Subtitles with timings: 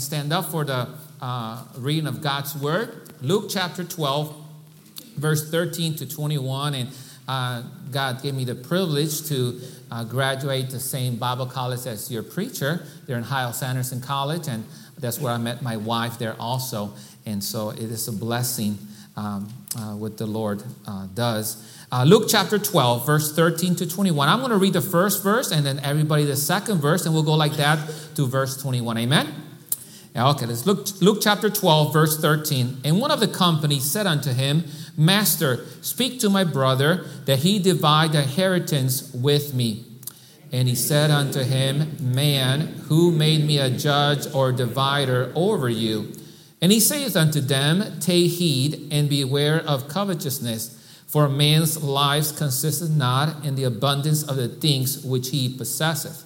[0.00, 0.88] stand up for the
[1.20, 3.10] uh, reading of God's Word.
[3.22, 4.34] Luke chapter 12,
[5.16, 6.74] verse 13 to 21.
[6.74, 6.88] And
[7.28, 12.22] uh, God gave me the privilege to uh, graduate the same Bible college as your
[12.22, 12.84] preacher.
[13.06, 14.64] They're in Hyles Anderson College, and
[14.98, 16.92] that's where I met my wife there also.
[17.24, 18.78] And so it is a blessing
[19.16, 21.62] um, uh, what the Lord uh, does.
[21.90, 24.28] Uh, Luke chapter 12, verse 13 to 21.
[24.28, 27.22] I'm going to read the first verse and then everybody the second verse, and we'll
[27.22, 27.78] go like that
[28.16, 28.98] to verse 21.
[28.98, 29.45] Amen?
[30.16, 32.78] Okay, let's look Luke chapter 12, verse 13.
[32.84, 34.64] And one of the company said unto him,
[34.96, 39.84] Master, speak to my brother that he divide the inheritance with me.
[40.50, 46.14] And he said unto him, Man, who made me a judge or divider over you?
[46.62, 52.90] And he saith unto them, Take heed and beware of covetousness, for man's life consisteth
[52.90, 56.25] not in the abundance of the things which he possesseth.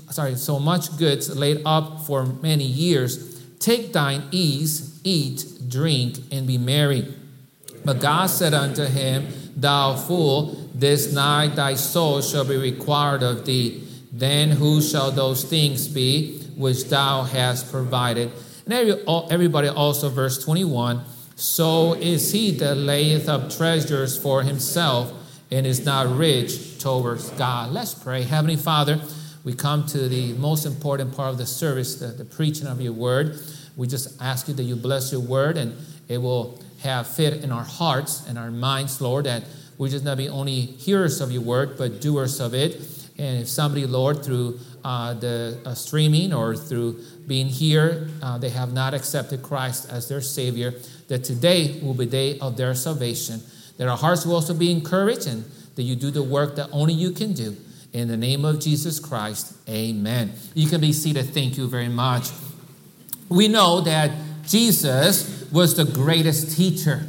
[0.11, 3.41] sorry, so much goods laid up for many years.
[3.59, 7.13] Take thine ease, eat, drink, and be merry.
[7.83, 13.45] But God said unto him, Thou fool, this night thy soul shall be required of
[13.45, 13.87] thee.
[14.11, 18.31] Then who shall those things be which thou hast provided?
[18.65, 18.73] And
[19.31, 21.03] everybody also, verse 21
[21.35, 25.13] So is he that layeth up treasures for himself
[25.49, 27.71] and is not rich towards God.
[27.71, 28.23] Let's pray.
[28.23, 29.01] Heavenly Father,
[29.43, 32.93] we come to the most important part of the service, the, the preaching of your
[32.93, 33.39] word.
[33.75, 35.75] We just ask you that you bless your word and
[36.07, 39.43] it will have fit in our hearts and our minds, Lord, that
[39.77, 42.75] we just not be only hearers of your word, but doers of it.
[43.17, 48.49] And if somebody, Lord, through uh, the uh, streaming or through being here, uh, they
[48.49, 50.73] have not accepted Christ as their Savior,
[51.07, 53.41] that today will be day of their salvation.
[53.77, 56.93] That our hearts will also be encouraged and that you do the work that only
[56.93, 57.55] you can do.
[57.93, 60.31] In the name of Jesus Christ, amen.
[60.53, 61.25] You can be seated.
[61.33, 62.29] Thank you very much.
[63.27, 64.11] We know that
[64.47, 67.05] Jesus was the greatest teacher.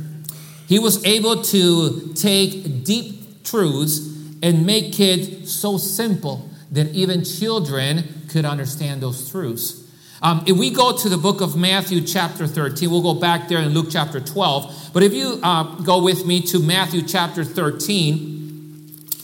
[0.67, 3.99] He was able to take deep truths
[4.43, 9.89] and make it so simple that even children could understand those truths.
[10.21, 13.59] Um, if we go to the book of Matthew, chapter 13, we'll go back there
[13.59, 14.91] in Luke chapter 12.
[14.93, 18.32] But if you uh, go with me to Matthew chapter 13,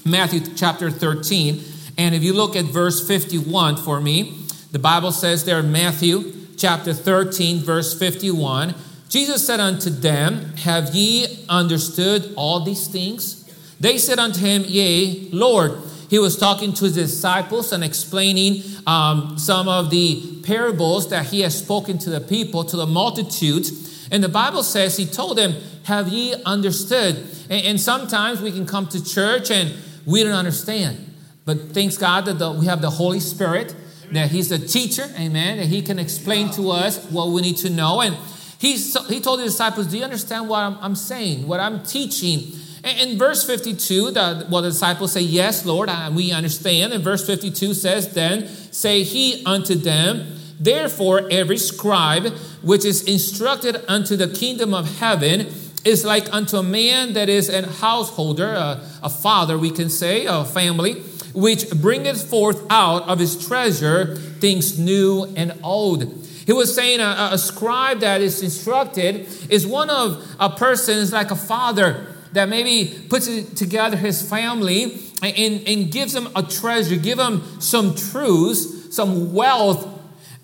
[0.08, 1.62] Matthew chapter 13.
[1.98, 6.32] And if you look at verse 51 for me, the Bible says there in Matthew
[6.56, 8.74] chapter 13, verse 51,
[9.08, 13.44] Jesus said unto them, Have ye understood all these things?
[13.80, 15.72] They said unto him, Yea, Lord.
[16.10, 21.42] He was talking to his disciples and explaining um, some of the parables that he
[21.42, 24.08] has spoken to the people, to the multitudes.
[24.10, 25.54] And the Bible says he told them,
[25.84, 27.16] Have ye understood?
[27.50, 29.74] And, and sometimes we can come to church and
[30.06, 31.14] we don't understand.
[31.44, 33.74] But thanks God that the, we have the Holy Spirit,
[34.12, 37.70] that He's the teacher, amen, that He can explain to us what we need to
[37.70, 38.00] know.
[38.00, 38.16] And
[38.58, 42.52] he's, He told the disciples, Do you understand what I'm, I'm saying, what I'm teaching?
[42.84, 46.92] And in verse 52, the, well, the disciples say, Yes, Lord, I, we understand.
[46.92, 52.26] And verse 52 says, Then say He unto them, Therefore, every scribe
[52.62, 55.46] which is instructed unto the kingdom of heaven,
[55.84, 60.26] is like unto a man that is an householder, a, a father, we can say,
[60.26, 61.00] a family,
[61.34, 66.02] which bringeth forth out of his treasure things new and old.
[66.46, 71.12] He was saying a, a scribe that is instructed is one of a person is
[71.12, 76.96] like a father that maybe puts together his family and, and gives them a treasure,
[76.96, 79.86] give them some truths, some wealth.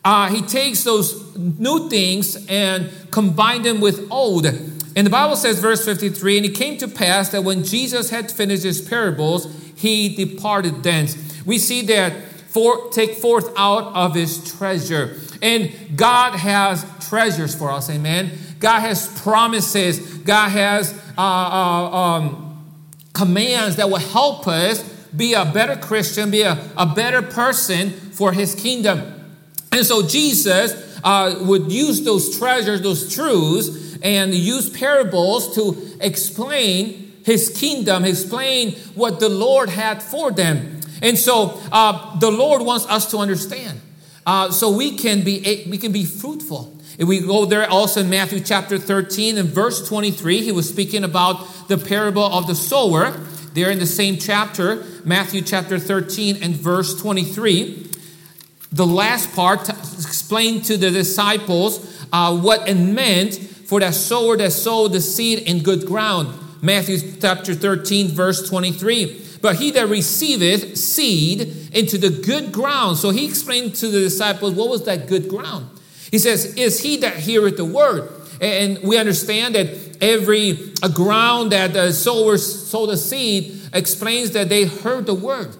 [0.04, 4.46] Uh, he takes those new things and combine them with old.
[4.96, 8.30] And the Bible says, verse 53 And it came to pass that when Jesus had
[8.30, 11.42] finished his parables, he departed thence.
[11.44, 12.12] We see that
[12.48, 15.18] for, take forth out of his treasure.
[15.42, 18.30] And God has treasures for us, amen.
[18.60, 22.64] God has promises, God has uh, uh, um,
[23.12, 24.82] commands that will help us
[25.14, 29.02] be a better Christian, be a, a better person for his kingdom.
[29.70, 37.12] And so Jesus uh, would use those treasures, those truths, and use parables to explain
[37.24, 40.80] his kingdom, explain what the Lord had for them.
[41.02, 43.80] And so uh, the Lord wants us to understand
[44.26, 46.70] uh, so we can be we can be fruitful.
[46.96, 51.02] If we go there also in Matthew chapter 13 and verse 23, he was speaking
[51.02, 53.10] about the parable of the sower.
[53.54, 57.90] There in the same chapter, Matthew chapter 13 and verse 23.
[58.72, 64.52] The last part explained to the disciples uh, what it meant for that sower that
[64.52, 66.38] sowed the seed in good ground.
[66.62, 72.96] Matthew chapter 13, verse 23 but he that receiveth seed into the good ground.
[72.96, 75.68] So he explained to the disciples what was that good ground.
[76.10, 78.08] He says, Is he that heareth the word?
[78.40, 84.64] And we understand that every ground that the sower sowed the seed explains that they
[84.64, 85.54] heard the word.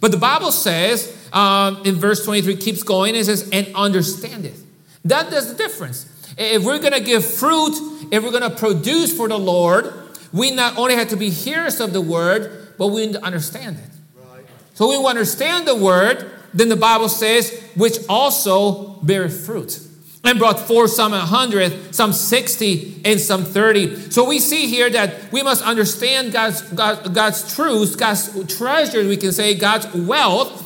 [0.00, 4.64] But the Bible says um, in verse 23, keeps going, it says, and understandeth.
[5.06, 6.08] That does the difference.
[6.36, 7.74] If we're going to give fruit,
[8.10, 9.92] if we're going to produce for the Lord,
[10.32, 13.78] we not only have to be hearers of the word, but we need to understand
[13.78, 13.90] it.
[14.16, 14.44] Right.
[14.74, 19.80] So we understand the word, then the Bible says, which also bear fruit.
[20.26, 24.10] And brought forth some a 100, some 60, and some 30.
[24.10, 29.18] So we see here that we must understand God's, God, God's truth, God's treasure, we
[29.18, 30.63] can say, God's wealth,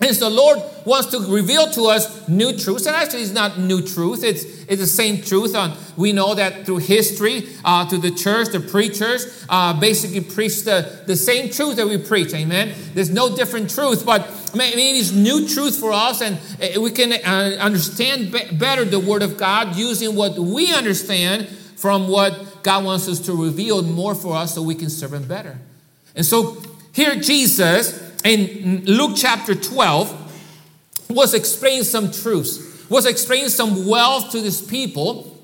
[0.00, 2.86] and so the Lord wants to reveal to us new truths.
[2.86, 5.54] And actually, it's not new truth, it's, it's the same truth.
[5.54, 10.64] On, we know that through history, uh, through the church, the preachers uh, basically preach
[10.64, 12.32] the, the same truth that we preach.
[12.32, 12.74] Amen.
[12.94, 16.90] There's no different truth, but I maybe it's new truth for us, and uh, we
[16.92, 21.46] can uh, understand be- better the Word of God using what we understand
[21.76, 25.28] from what God wants us to reveal more for us so we can serve Him
[25.28, 25.58] better.
[26.16, 26.62] And so
[26.92, 34.40] here, Jesus in Luke chapter 12 was explaining some truths, was explaining some wealth to
[34.40, 35.38] these people.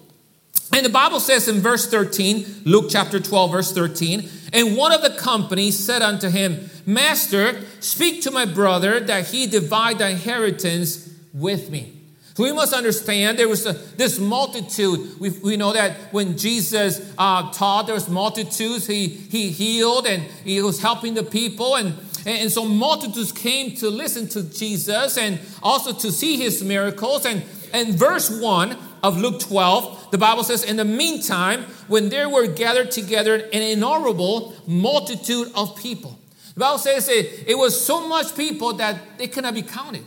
[0.72, 5.02] And the Bible says in verse 13, Luke chapter 12, verse 13, and one of
[5.02, 11.12] the company said unto him, Master, speak to my brother that he divide the inheritance
[11.32, 11.92] with me.
[12.34, 15.18] So we must understand there was a, this multitude.
[15.18, 18.86] We, we know that when Jesus uh, taught, there was multitudes.
[18.86, 21.76] He, he healed and he was helping the people.
[21.76, 21.94] And
[22.26, 27.24] and so multitudes came to listen to Jesus and also to see his miracles.
[27.24, 32.28] And, in verse 1 of Luke 12, the Bible says, In the meantime, when there
[32.28, 36.18] were gathered together an innumerable multitude of people.
[36.54, 40.04] The Bible says it, it was so much people that they cannot be counted.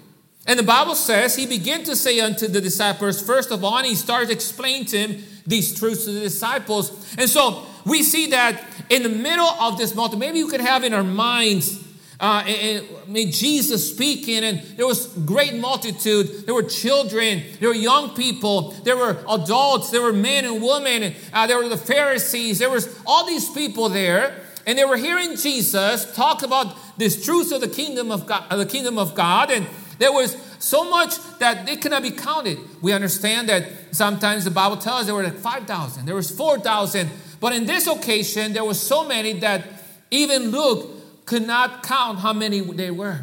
[0.47, 3.85] And the Bible says he began to say unto the disciples, first of all, and
[3.85, 7.15] he started explaining to him these truths to the disciples.
[7.17, 10.83] And so we see that in the middle of this multitude, maybe you could have
[10.83, 11.83] in our minds
[12.19, 16.45] uh, and, and, I mean, Jesus speaking, and there was great multitude.
[16.45, 21.15] There were children, there were young people, there were adults, there were men and women,
[21.31, 24.35] uh, there were the Pharisees, there was all these people there,
[24.67, 28.65] and they were hearing Jesus talk about this truth of the kingdom of God, the
[28.65, 29.65] kingdom of God, and
[29.97, 32.57] there was so much that they cannot be counted.
[32.81, 37.09] We understand that sometimes the Bible tells us there were like 5,000, there was 4,000,
[37.39, 39.65] but in this occasion, there were so many that
[40.11, 40.98] even Luke
[41.29, 43.21] could not count how many they were.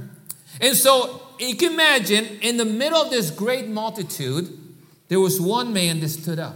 [0.61, 4.57] And so you can imagine in the middle of this great multitude,
[5.09, 6.55] there was one man that stood up.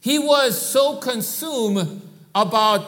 [0.00, 2.00] He was so consumed
[2.34, 2.80] about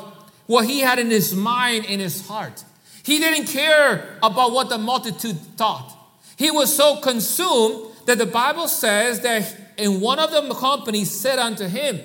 [0.47, 2.65] what he had in his mind, in his heart.
[3.03, 5.93] He didn't care about what the multitude thought.
[6.39, 11.39] He was so consumed that the Bible says that in one of the companies said
[11.39, 12.01] unto him,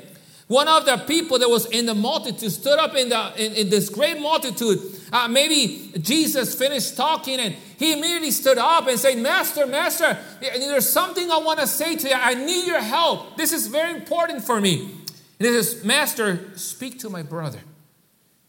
[0.51, 3.69] one of the people that was in the multitude stood up in, the, in, in
[3.69, 4.79] this great multitude.
[5.09, 10.89] Uh, maybe Jesus finished talking and he immediately stood up and said, Master, Master, there's
[10.89, 12.13] something I want to say to you.
[12.13, 13.37] I need your help.
[13.37, 14.91] This is very important for me.
[15.39, 17.59] And he says, Master, speak to my brother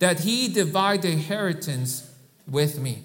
[0.01, 2.13] that he divide the inheritance
[2.49, 3.05] with me.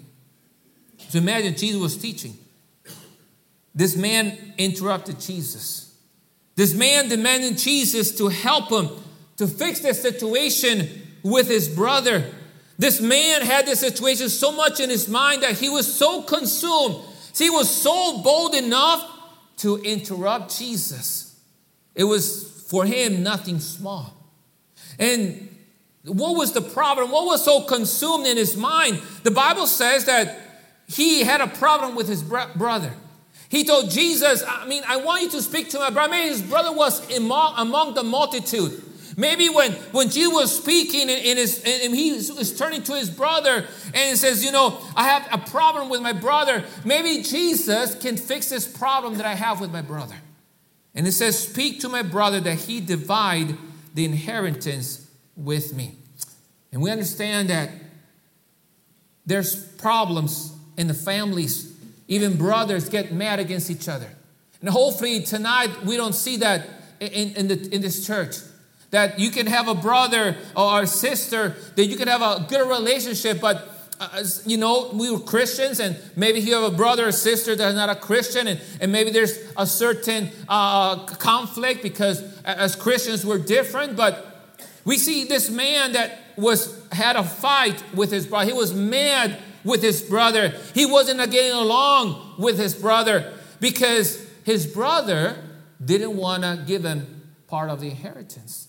[1.08, 2.36] So imagine Jesus was teaching.
[3.72, 5.87] This man interrupted Jesus.
[6.58, 8.88] This man demanded Jesus to help him
[9.36, 10.88] to fix the situation
[11.22, 12.24] with his brother.
[12.76, 16.96] This man had this situation so much in his mind that he was so consumed.
[17.36, 19.08] He was so bold enough
[19.58, 21.40] to interrupt Jesus.
[21.94, 24.12] It was for him nothing small.
[24.98, 25.54] And
[26.06, 27.12] what was the problem?
[27.12, 29.00] What was so consumed in his mind?
[29.22, 30.36] The Bible says that
[30.88, 32.94] he had a problem with his brother.
[33.48, 36.10] He told Jesus, I mean, I want you to speak to my brother.
[36.10, 38.82] Maybe his brother was among, among the multitude.
[39.16, 43.10] Maybe when, when Jesus was speaking and, and, his, and he was turning to his
[43.10, 46.62] brother and he says, You know, I have a problem with my brother.
[46.84, 50.14] Maybe Jesus can fix this problem that I have with my brother.
[50.94, 53.56] And it says, Speak to my brother that he divide
[53.94, 55.96] the inheritance with me.
[56.70, 57.70] And we understand that
[59.26, 61.67] there's problems in the families
[62.08, 64.08] Even brothers get mad against each other.
[64.60, 66.68] And hopefully tonight we don't see that
[67.00, 68.36] in, in, the, in this church.
[68.90, 72.66] That you can have a brother or a sister, that you can have a good
[72.66, 73.68] relationship, but
[74.00, 77.74] uh, you know, we were Christians, and maybe you have a brother or sister that's
[77.74, 83.40] not a Christian, and, and maybe there's a certain uh, conflict because as Christians we're
[83.40, 83.96] different.
[83.96, 88.46] But we see this man that was had a fight with his brother.
[88.46, 90.50] He was mad with his brother.
[90.74, 95.36] He wasn't getting along with his brother because his brother
[95.84, 98.68] didn't want to give him part of the inheritance.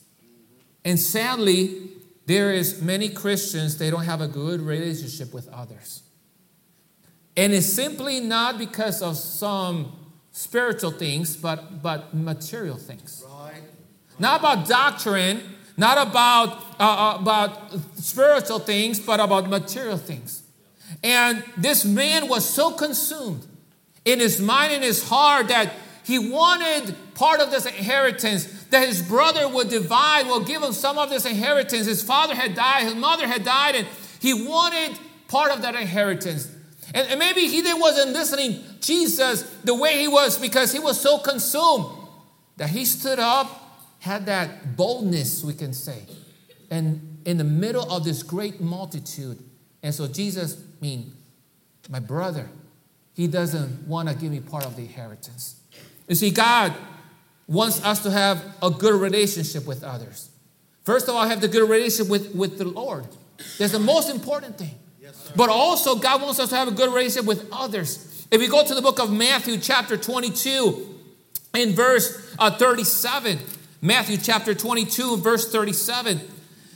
[0.85, 1.89] And sadly,
[2.25, 6.03] there is many Christians they don't have a good relationship with others.
[7.35, 9.93] And it's simply not because of some
[10.31, 13.23] spiritual things, but, but material things.
[13.27, 13.61] Right.
[14.19, 15.41] Not about doctrine,
[15.77, 20.38] not about, uh, uh about spiritual things, but about material things.
[21.03, 23.45] And this man was so consumed
[24.05, 29.01] in his mind and his heart that he wanted part of this inheritance that his
[29.01, 31.85] brother would divide, will give him some of this inheritance.
[31.85, 33.87] His father had died, his mother had died, and
[34.19, 36.49] he wanted part of that inheritance.
[36.93, 40.99] And, and maybe he didn't, wasn't listening Jesus the way he was because he was
[40.99, 41.85] so consumed
[42.57, 46.05] that he stood up, had that boldness, we can say,
[46.71, 49.37] and in the middle of this great multitude.
[49.83, 51.13] And so Jesus, mean,
[51.89, 52.49] my brother,
[53.13, 55.59] he doesn't want to give me part of the inheritance.
[56.07, 56.73] You see, God
[57.47, 60.29] wants us to have a good relationship with others.
[60.83, 63.05] First of all, have the good relationship with, with the Lord.
[63.57, 64.75] That's the most important thing.
[65.01, 68.27] Yes, but also, God wants us to have a good relationship with others.
[68.31, 70.99] If we go to the book of Matthew, chapter 22,
[71.55, 73.39] in verse uh, 37,
[73.81, 76.21] Matthew chapter 22, verse 37,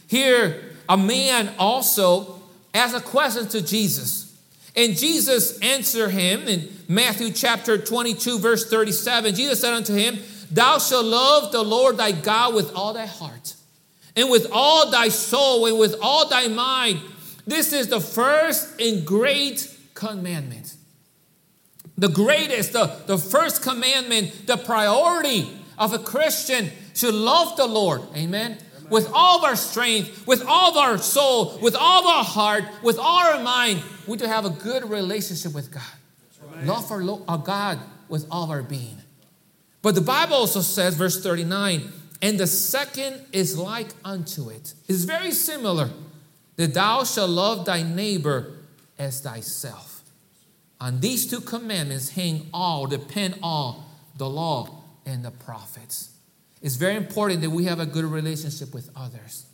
[0.07, 2.42] here a man also
[2.73, 4.35] asked a question to Jesus.
[4.75, 9.35] And Jesus answered him in Matthew chapter 22, verse 37.
[9.35, 10.17] Jesus said unto him,
[10.49, 13.55] Thou shalt love the Lord thy God with all thy heart,
[14.15, 17.01] and with all thy soul, and with all thy mind.
[17.45, 20.75] This is the first and great commandment.
[21.97, 28.01] The greatest, the, the first commandment, the priority of a Christian should love the Lord.
[28.15, 28.57] Amen
[28.89, 32.63] with all of our strength, with all of our soul, with all of our heart,
[32.81, 35.83] with all our mind, we to have a good relationship with God.
[36.63, 38.97] Love our, our God with all our being.
[39.81, 44.73] But the Bible also says, verse 39, and the second is like unto it.
[44.87, 45.89] It's very similar.
[46.55, 48.51] That thou shalt love thy neighbor
[48.99, 50.03] as thyself.
[50.79, 53.85] On these two commandments hang all, depend all
[54.17, 56.12] the law and the prophets.
[56.63, 59.45] It's very important that we have a good relationship with others.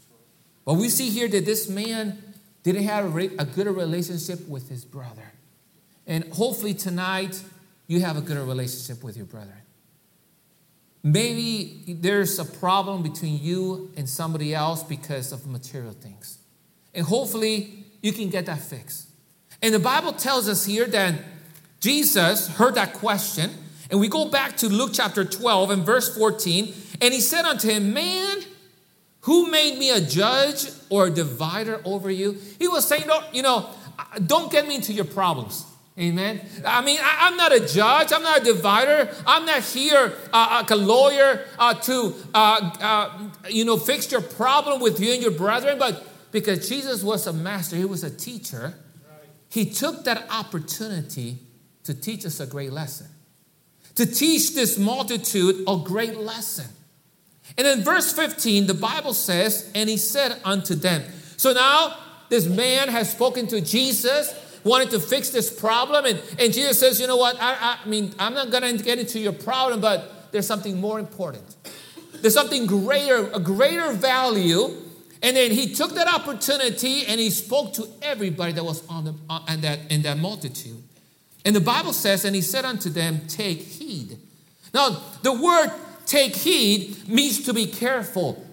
[0.64, 2.22] But we see here that this man
[2.62, 5.34] didn't have a, good relationship with his brother.
[6.06, 7.42] And hopefully tonight
[7.88, 9.64] you have a good relationship with your brother.
[11.02, 16.38] Maybe there's a problem between you and somebody else because of material things.
[16.94, 19.10] And hopefully you can get that fixed.
[19.64, 21.16] And the Bible tells us here that
[21.80, 23.50] Jesus heard that question.
[23.90, 26.74] And we go back to Luke chapter 12 and verse 14.
[27.02, 28.40] And he said unto him, Man,
[29.22, 32.38] who made me a judge or a divider over you?
[32.58, 33.04] He was saying,
[33.34, 33.70] you know,
[34.26, 35.66] don't get me into your problems.
[36.00, 36.40] Amen.
[36.66, 38.14] I mean, I, am not a judge.
[38.14, 39.14] I'm not a divider.
[39.28, 44.22] I'm not here uh, like a lawyer uh, to, uh, uh, you know, fix your
[44.22, 45.78] problem with you and your brethren.
[45.78, 48.76] But because Jesus was a master, he was a teacher,
[49.50, 51.40] he took that opportunity
[51.84, 53.08] to teach us a great lesson,
[53.96, 56.68] to teach this multitude a great lesson.
[57.58, 61.04] And in verse 15, the Bible says, And he said unto them.
[61.38, 61.98] So now
[62.30, 66.06] this man has spoken to Jesus, wanted to fix this problem.
[66.06, 67.38] And, and Jesus says, You know what?
[67.40, 71.00] I, I mean, I'm not going to get into your problem, but there's something more
[71.00, 71.56] important.
[72.22, 74.76] There's something greater, a greater value.
[75.22, 79.16] And then he took that opportunity and he spoke to everybody that was on the,
[79.30, 80.82] uh, in, that, in that multitude.
[81.44, 84.18] And the Bible says, And he said unto them, Take heed.
[84.74, 85.72] Now, the word
[86.10, 88.44] take heed means to be careful,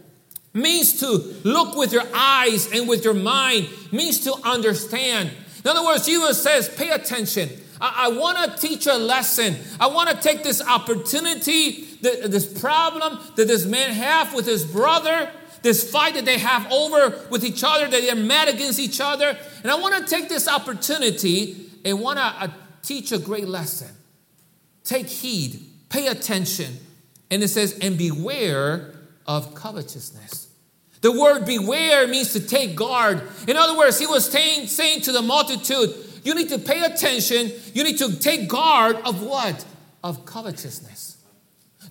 [0.52, 1.06] means to
[1.42, 5.30] look with your eyes and with your mind, means to understand.
[5.64, 7.48] In other words, Jesus says, pay attention.
[7.80, 9.56] I, I want to teach a lesson.
[9.80, 15.30] I want to take this opportunity, this problem that this man have with his brother,
[15.62, 19.36] this fight that they have over with each other, that they're mad against each other.
[19.62, 22.48] And I want to take this opportunity and want to uh,
[22.82, 23.88] teach a great lesson.
[24.84, 26.76] Take heed, pay attention.
[27.30, 28.95] And it says, and beware
[29.26, 30.49] of covetousness.
[31.00, 33.23] The word beware means to take guard.
[33.47, 37.52] In other words, he was saying, saying to the multitude, you need to pay attention.
[37.75, 39.64] You need to take guard of what?
[40.02, 41.23] Of covetousness.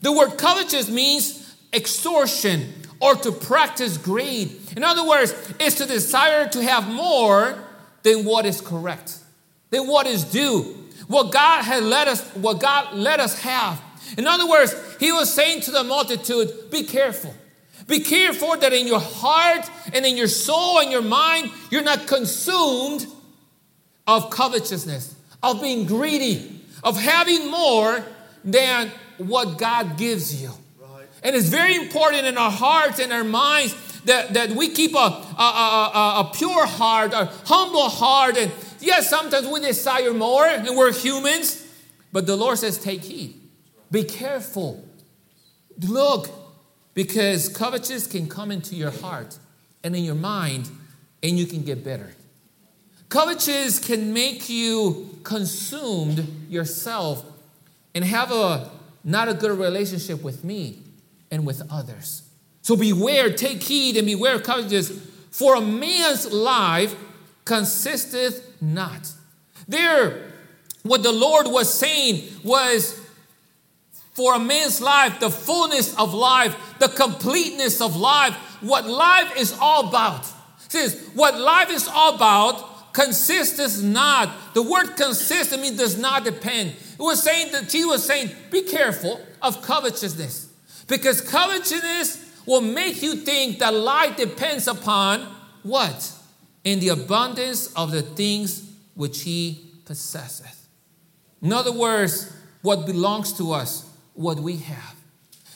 [0.01, 4.57] The word covetous means extortion or to practice greed.
[4.75, 7.57] In other words, it's to desire to have more
[8.03, 9.17] than what is correct,
[9.69, 10.75] than what is due,
[11.07, 13.81] what God had let us, what God let us have.
[14.17, 17.33] In other words, he was saying to the multitude, be careful.
[17.87, 22.07] Be careful that in your heart and in your soul and your mind, you're not
[22.07, 23.05] consumed
[24.07, 28.03] of covetousness, of being greedy, of having more
[28.43, 30.51] than what God gives you.
[30.79, 31.07] Right.
[31.23, 34.97] And it's very important in our hearts and our minds that, that we keep a,
[34.97, 38.37] a, a, a pure heart, a humble heart.
[38.37, 41.67] And yes, sometimes we desire more and we're humans,
[42.11, 43.41] but the Lord says, take heed.
[43.95, 44.83] Be careful.
[45.79, 46.27] Look,
[46.93, 49.39] because covetous can come into your heart
[49.85, 50.69] and in your mind,
[51.23, 52.13] and you can get better.
[53.07, 57.25] Covetous can make you consumed yourself
[57.93, 58.69] and have a
[59.05, 60.79] not a good relationship with me
[61.31, 62.23] and with others.
[62.63, 64.89] So beware, take heed, and beware covetous,
[65.31, 66.93] for a man's life
[67.45, 69.09] consisteth not.
[69.69, 70.33] There,
[70.83, 73.04] what the Lord was saying was
[74.15, 79.55] for a man's life, the fullness of life, the completeness of life, what life is
[79.59, 80.25] all about.
[80.69, 84.53] Says, what life is all about consists not.
[84.53, 86.69] The word consist, I mean, does not depend.
[86.69, 90.49] It was saying that he was saying, be careful of covetousness.
[90.87, 95.27] Because covetousness will make you think that life depends upon
[95.63, 96.13] what?
[96.63, 100.69] In the abundance of the things which he possesseth.
[101.41, 104.95] In other words, what belongs to us what we have.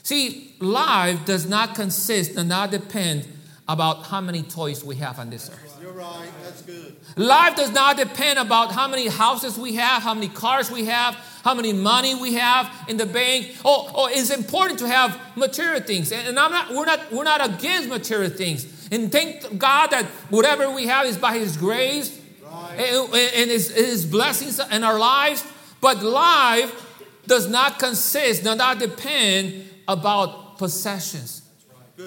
[0.03, 3.27] See, life does not consist and not depend
[3.67, 5.77] about how many toys we have on this earth.
[5.81, 6.95] You're right, that's good.
[7.15, 11.13] Life does not depend about how many houses we have, how many cars we have,
[11.43, 13.55] how many money we have in the bank.
[13.63, 16.11] Oh, oh it's important to have material things.
[16.11, 18.89] And, I'm not, we're not, we're not against material things.
[18.91, 22.79] And thank God that whatever we have is by His grace right.
[22.79, 25.45] and, and his, his blessings in our lives.
[25.81, 26.88] But life
[27.29, 31.43] does not consist, does not depend about possessions.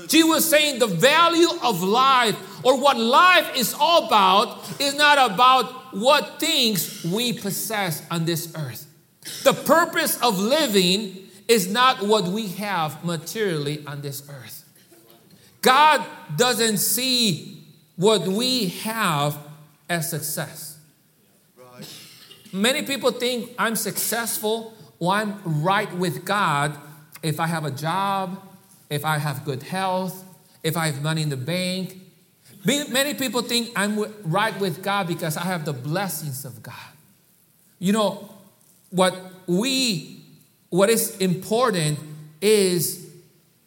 [0.08, 5.32] She was saying the value of life or what life is all about is not
[5.32, 8.86] about what things we possess on this earth.
[9.44, 14.64] The purpose of living is not what we have materially on this earth.
[15.60, 16.04] God
[16.36, 17.62] doesn't see
[17.96, 19.38] what we have
[19.88, 20.78] as success.
[22.52, 26.78] Many people think I'm successful or I'm right with God
[27.24, 28.40] if I have a job,
[28.88, 30.24] if I have good health,
[30.62, 32.00] if I have money in the bank.
[32.64, 36.92] Many people think I'm right with God because I have the blessings of God.
[37.80, 38.30] You know,
[38.90, 40.20] what we,
[40.70, 41.98] what is important
[42.40, 43.10] is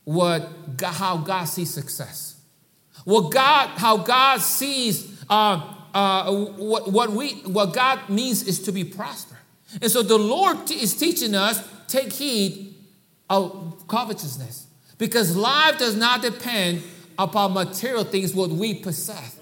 [0.06, 0.50] what
[0.82, 2.40] how God sees success.
[3.04, 8.72] What God, how God sees uh, uh, what, what we, what God means is to
[8.72, 9.42] be prosperous.
[9.82, 12.76] And so the Lord is teaching us take heed
[13.30, 16.82] of covetousness because life does not depend
[17.18, 19.40] upon material things, what we possess.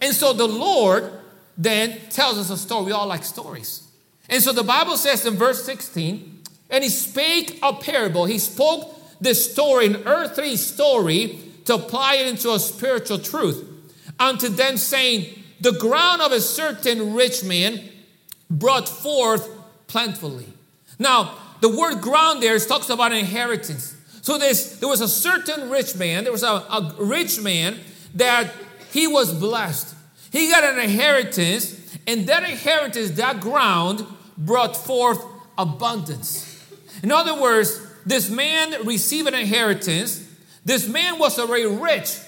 [0.00, 1.10] And so the Lord
[1.56, 2.86] then tells us a story.
[2.86, 3.86] We all like stories.
[4.28, 8.26] And so the Bible says in verse 16, and he spake a parable.
[8.26, 13.64] He spoke this story, an earthly story, to apply it into a spiritual truth.
[14.18, 17.80] Unto them saying, The ground of a certain rich man
[18.50, 19.48] brought forth
[19.86, 20.46] plentifully.
[20.98, 23.96] Now, the word ground there talks about inheritance.
[24.22, 27.78] So there was a certain rich man, there was a, a rich man
[28.14, 28.52] that
[28.92, 29.94] he was blessed.
[30.32, 34.04] He got an inheritance, and that inheritance, that ground,
[34.36, 35.24] brought forth
[35.56, 36.64] abundance.
[37.02, 40.26] In other words, this man received an inheritance.
[40.64, 42.18] This man was already rich,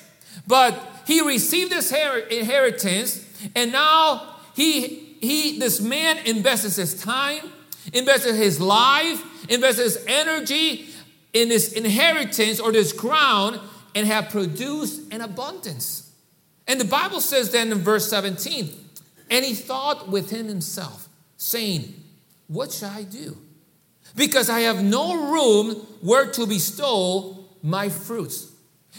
[0.46, 7.40] but he received this inheritance, and now he he, this man invests his time,
[7.92, 10.86] invests his life, invests his energy
[11.32, 13.60] in this inheritance or this crown
[13.94, 16.12] and have produced an abundance.
[16.66, 18.70] And the Bible says then in verse 17,
[19.30, 21.94] and he thought within himself, saying,
[22.46, 23.36] What shall I do?
[24.14, 28.52] Because I have no room where to bestow my fruits.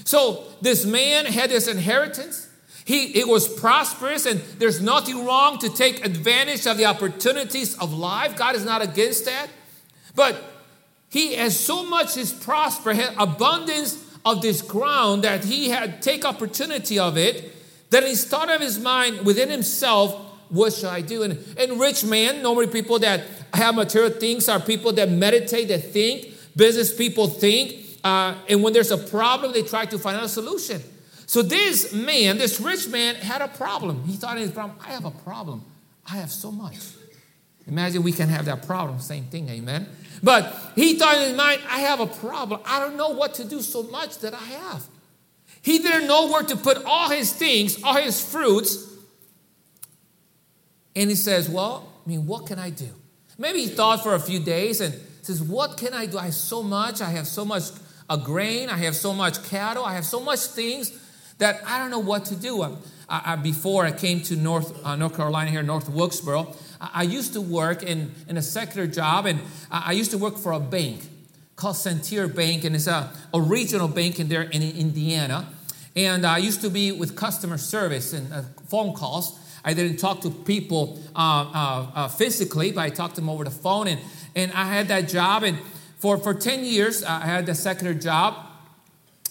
[0.05, 2.48] So this man had this inheritance.
[2.89, 7.93] He, it was prosperous, and there's nothing wrong to take advantage of the opportunities of
[7.93, 8.35] life.
[8.35, 9.45] God is not against that.
[10.15, 10.43] But
[11.07, 16.97] he has so much his prosper, abundance of this ground that he had take opportunity
[16.97, 17.53] of it,
[17.91, 20.15] that he thought of his mind within himself,
[20.49, 21.21] what shall I do?
[21.21, 23.21] And, and rich men, normally people that
[23.53, 26.33] have material things, are people that meditate, that think.
[26.55, 27.99] Business people think.
[28.03, 30.81] Uh, and when there's a problem, they try to find a solution.
[31.29, 34.03] So this man, this rich man, had a problem.
[34.05, 35.63] He thought in his problem, I have a problem.
[36.11, 36.79] I have so much.
[37.67, 38.99] Imagine we can have that problem.
[38.99, 39.87] Same thing, amen.
[40.23, 42.61] But he thought in his mind, I have a problem.
[42.65, 44.87] I don't know what to do so much that I have.
[45.61, 48.91] He didn't know where to put all his things, all his fruits.
[50.95, 52.89] And he says, Well, I mean, what can I do?
[53.37, 56.17] Maybe he thought for a few days and says, What can I do?
[56.17, 57.01] I have so much.
[57.01, 57.65] I have so much
[58.09, 58.67] a grain.
[58.69, 59.85] I have so much cattle.
[59.85, 60.91] I have so much things
[61.39, 62.61] that I don't know what to do.
[62.61, 62.75] I,
[63.09, 67.33] I, before I came to North, uh, North Carolina here, North Wilkesboro, I, I, used
[67.33, 69.39] to work in, in a secular job, and
[69.71, 71.01] I, used to work for a bank
[71.55, 75.47] called Centier Bank, and it's a, a regional bank in there in Indiana.
[75.95, 79.39] And I used to be with customer service and uh, phone calls.
[79.65, 83.43] I didn't talk to people uh, uh, uh physically, but I talked to them over
[83.43, 83.87] the phone.
[83.87, 83.99] And,
[84.35, 85.43] and I had that job.
[85.43, 85.57] And
[85.97, 88.48] for, for 10 years, I had the secular job.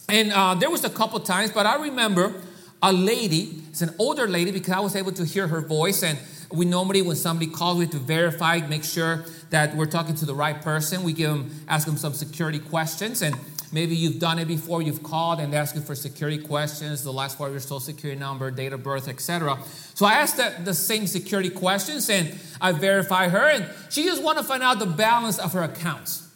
[0.09, 2.35] And uh, there was a couple times, but I remember
[2.83, 6.03] a lady, it's an older lady because I was able to hear her voice.
[6.03, 6.19] And
[6.51, 10.25] we normally, when somebody calls, we have to verify, make sure that we're talking to
[10.25, 11.03] the right person.
[11.03, 13.21] We give them, ask them some security questions.
[13.21, 13.37] And
[13.71, 17.37] maybe you've done it before, you've called and asked you for security questions, the last
[17.37, 19.59] part of your social security number, date of birth, etc.
[19.95, 23.51] So I asked that, the same security questions and I verify her.
[23.51, 26.28] And she just want to find out the balance of her accounts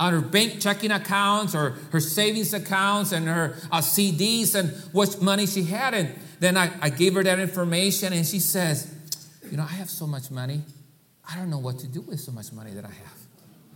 [0.00, 5.20] on her bank checking accounts or her savings accounts and her uh, CDs and what
[5.20, 5.92] money she had.
[5.92, 8.92] And then I, I gave her that information and she says,
[9.50, 10.62] You know, I have so much money.
[11.30, 13.20] I don't know what to do with so much money that I have.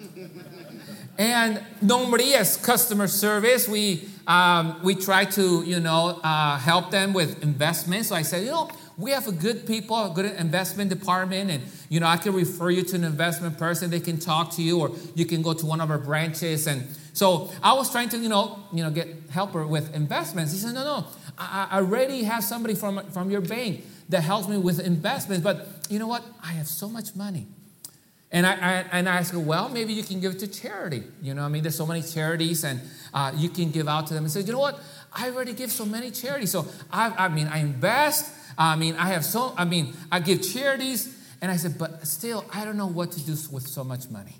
[1.18, 7.12] and normally, as customer service, we um, we try to you know uh, help them
[7.12, 8.08] with investments.
[8.08, 11.62] So I said, you know, we have a good people, a good investment department, and
[11.88, 13.90] you know, I can refer you to an investment person.
[13.90, 16.66] They can talk to you, or you can go to one of our branches.
[16.66, 20.52] And so I was trying to, you know, you know, get help her with investments.
[20.52, 24.58] He said, no, no, I, already have somebody from from your bank that helps me
[24.58, 25.42] with investments.
[25.42, 26.22] But you know what?
[26.42, 27.46] I have so much money.
[28.34, 31.04] And I, I, and I her, well, maybe you can give it to charity.
[31.22, 32.80] You know, I mean, there's so many charities, and
[33.12, 34.24] uh, you can give out to them.
[34.24, 34.80] And said, you know what?
[35.12, 36.50] I already give so many charities.
[36.50, 38.34] So I, I mean, I invest.
[38.56, 41.20] I mean, I have so, I mean, I give charities.
[41.40, 44.36] And I said, but still, I don't know what to do with so much money.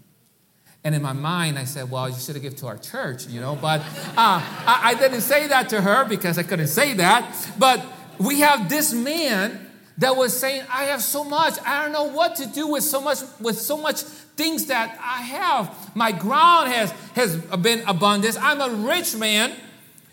[0.84, 3.40] And in my mind, I said, well, you should have given to our church, you
[3.40, 3.56] know.
[3.56, 3.84] But uh,
[4.16, 7.52] I, I didn't say that to her because I couldn't say that.
[7.58, 7.84] But
[8.18, 9.66] we have this man
[9.98, 11.54] that was saying, I have so much.
[11.64, 15.22] I don't know what to do with so much, with so much things that I
[15.22, 15.96] have.
[15.96, 18.36] My ground has, has been abundant.
[18.42, 19.54] I'm a rich man.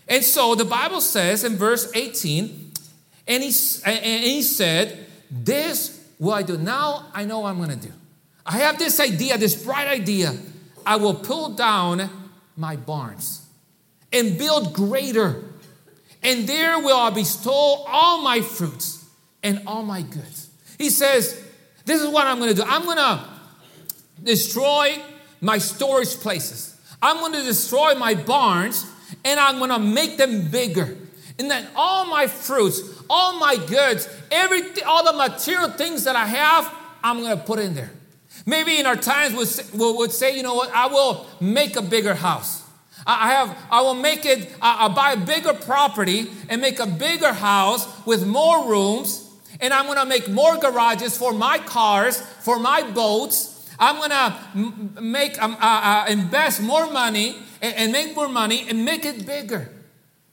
[0.08, 2.71] And so the Bible says in verse 18,
[3.26, 3.52] and he,
[3.84, 6.58] and he said, This will I do.
[6.58, 7.92] Now I know what I'm going to do.
[8.44, 10.34] I have this idea, this bright idea.
[10.84, 12.10] I will pull down
[12.56, 13.46] my barns
[14.12, 15.44] and build greater.
[16.22, 19.04] And there will I bestow all my fruits
[19.42, 20.50] and all my goods.
[20.78, 21.40] He says,
[21.84, 22.64] This is what I'm going to do.
[22.66, 23.24] I'm going to
[24.22, 25.00] destroy
[25.40, 26.78] my storage places.
[27.00, 28.86] I'm going to destroy my barns
[29.24, 30.96] and I'm going to make them bigger.
[31.38, 32.80] And then all my fruits,
[33.12, 37.58] all my goods, everything, all the material things that I have, I'm going to put
[37.58, 37.90] in there.
[38.46, 42.14] Maybe in our times we would say, you know what, I will make a bigger
[42.14, 42.62] house.
[43.06, 47.34] I have, I will make it, I'll buy a bigger property and make a bigger
[47.34, 49.28] house with more rooms.
[49.60, 53.68] And I'm to make more garages for my cars, for my boats.
[53.78, 58.84] I'm to make, um, uh, uh, invest more money and, and make more money and
[58.84, 59.68] make it bigger.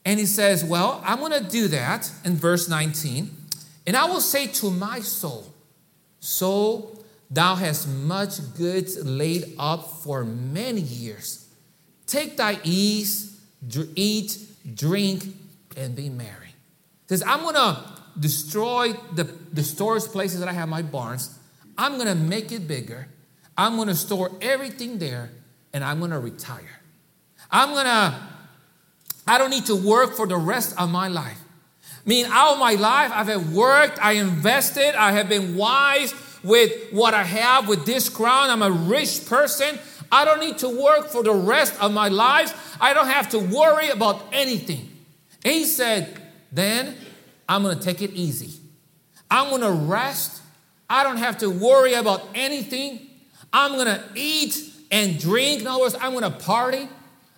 [0.09, 3.29] And he says, Well, I'm going to do that in verse 19.
[3.85, 5.53] And I will say to my soul,
[6.19, 11.47] Soul, thou hast much goods laid up for many years.
[12.07, 13.39] Take thy ease,
[13.93, 14.35] eat,
[14.73, 15.25] drink,
[15.77, 16.47] and be merry.
[16.47, 17.83] He says, I'm going to
[18.19, 21.37] destroy the, the storage places that I have my barns.
[21.77, 23.09] I'm going to make it bigger.
[23.55, 25.29] I'm going to store everything there,
[25.71, 26.81] and I'm going to retire.
[27.51, 28.38] I'm going to,
[29.29, 31.39] I don't need to work for the rest of my life.
[31.83, 37.13] I mean, all my life, I've worked, I invested, I have been wise with what
[37.13, 38.49] I have, with this crown.
[38.49, 39.77] I'm a rich person.
[40.11, 42.55] I don't need to work for the rest of my lives.
[42.81, 44.89] I don't have to worry about anything.
[45.43, 46.19] He said,
[46.51, 46.95] then
[47.47, 48.59] I'm going to take it easy.
[49.29, 50.41] I'm going to rest.
[50.89, 53.07] I don't have to worry about anything.
[53.53, 54.57] I'm going to eat
[54.89, 55.61] and drink.
[55.61, 56.89] In other words, I'm going to party.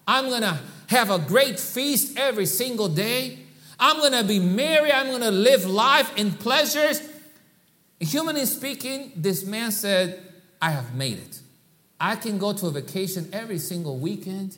[0.07, 0.57] I'm going to
[0.91, 3.39] have a great feast every single day.
[3.79, 4.91] I'm going to be merry.
[4.91, 7.01] I'm going to live life in pleasures.
[7.99, 10.21] humanly speaking, this man said,
[10.61, 11.39] I have made it.
[11.99, 14.57] I can go to a vacation every single weekend.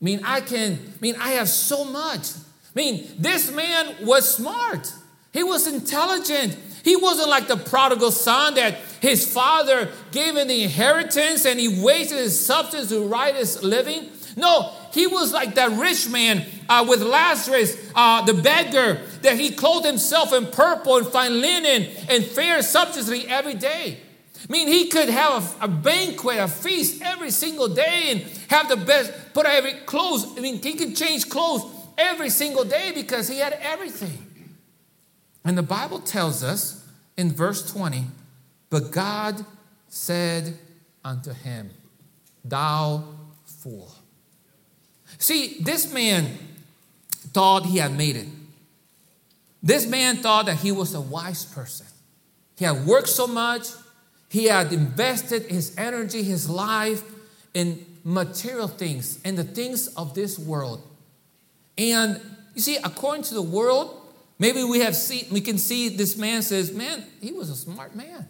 [0.00, 2.32] I mean, I can, I mean, I have so much.
[2.34, 4.92] I mean, this man was smart.
[5.32, 6.56] He was intelligent.
[6.82, 11.82] He wasn't like the prodigal son that his father gave him the inheritance and he
[11.82, 14.08] wasted his substance to write his living.
[14.36, 19.50] No, he was like that rich man uh, with Lazarus, uh, the beggar, that he
[19.50, 23.98] clothed himself in purple and fine linen and fair substantially every day.
[24.36, 28.68] I mean, he could have a, a, banquet, a feast every single day and have
[28.68, 30.26] the best, put every clothes.
[30.36, 31.64] I mean, he could change clothes
[31.96, 34.26] every single day because he had everything.
[35.44, 38.04] And the Bible tells us in verse 20,
[38.70, 39.44] but God
[39.88, 40.56] said
[41.04, 41.70] unto him,
[42.44, 43.04] Thou
[43.44, 43.92] fool.
[45.20, 46.38] See, this man
[47.32, 48.26] thought he had made it.
[49.62, 51.86] This man thought that he was a wise person.
[52.56, 53.68] He had worked so much,
[54.30, 57.02] he had invested his energy, his life
[57.52, 60.82] in material things and the things of this world.
[61.76, 62.18] And
[62.54, 64.00] you see, according to the world,
[64.38, 67.94] maybe we have seen we can see this man says, Man, he was a smart
[67.94, 68.26] man.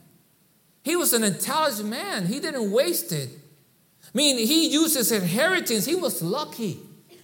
[0.83, 2.27] He was an intelligent man.
[2.27, 3.31] He didn't waste it.
[4.13, 5.85] I mean, he used his inheritance.
[5.85, 6.81] He was lucky.
[7.11, 7.15] I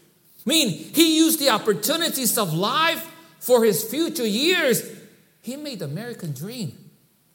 [0.49, 3.05] mean, he used the opportunities of life
[3.41, 4.83] for his future years.
[5.43, 6.79] He made the American dream.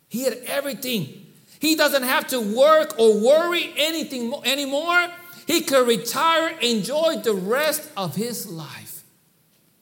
[0.08, 1.28] He had everything.
[1.60, 5.08] He doesn't have to work or worry anything anymore.
[5.48, 9.04] He could retire, enjoy the rest of his life.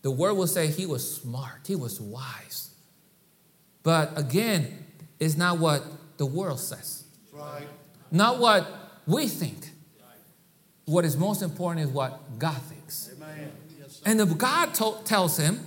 [0.02, 2.72] The word will say he was smart, he was wise.
[3.84, 4.86] But again,
[5.20, 5.84] it's not what
[6.18, 7.04] the world says.
[7.34, 7.68] Right.
[8.12, 8.68] Not what
[9.10, 9.72] we think.
[10.86, 13.12] What is most important is what God thinks.
[13.80, 15.60] Yes, and if God to- tells him,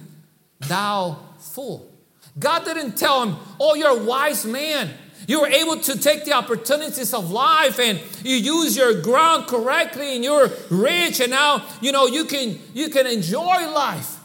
[0.61, 1.93] Thou fool.
[2.39, 4.91] God didn't tell him, Oh, you're a wise man.
[5.29, 10.17] You were able to take the opportunities of life and you use your ground correctly
[10.17, 14.19] and you're rich and now you know you can you can enjoy life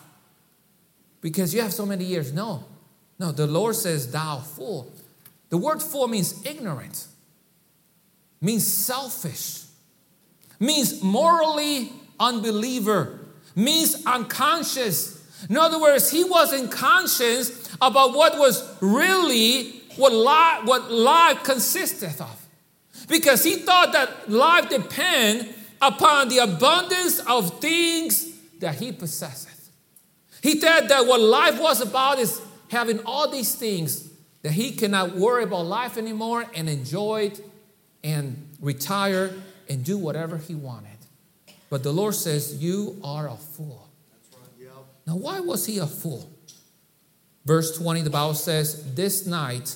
[1.21, 2.33] because you have so many years.
[2.33, 2.63] No.
[3.19, 4.91] No, the Lord says thou fool.
[5.49, 7.05] The word fool means ignorant,
[8.41, 9.63] means selfish,
[10.59, 13.19] means morally unbeliever,
[13.55, 15.15] means unconscious.
[15.49, 22.21] In other words, he wasn't conscious about what was really what life, what life consisteth
[22.21, 22.47] of.
[23.07, 29.69] Because he thought that life depend upon the abundance of things that he possesseth.
[30.41, 34.09] He thought that what life was about is having all these things
[34.43, 37.41] that he cannot worry about life anymore and enjoy it
[38.07, 39.33] and retire
[39.69, 40.97] and do whatever he wanted.
[41.69, 43.89] But the Lord says, You are a fool.
[44.31, 44.71] Right, yep.
[45.05, 46.31] Now, why was he a fool?
[47.45, 49.75] Verse 20, the Bible says, This night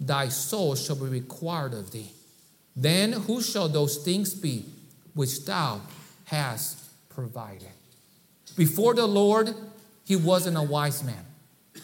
[0.00, 2.10] thy soul shall be required of thee.
[2.74, 4.66] Then who shall those things be
[5.14, 5.80] which thou
[6.24, 7.68] hast provided?
[8.56, 9.54] Before the Lord,
[10.04, 11.24] he wasn't a wise man,